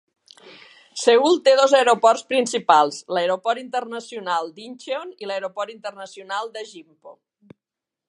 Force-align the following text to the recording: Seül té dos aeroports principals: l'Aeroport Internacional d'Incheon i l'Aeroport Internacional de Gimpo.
Seül 1.01 1.37
té 1.47 1.53
dos 1.59 1.75
aeroports 1.79 2.25
principals: 2.31 2.99
l'Aeroport 3.17 3.63
Internacional 3.67 4.53
d'Incheon 4.59 5.15
i 5.25 5.31
l'Aeroport 5.33 5.79
Internacional 5.79 6.55
de 6.59 6.69
Gimpo. 6.75 7.19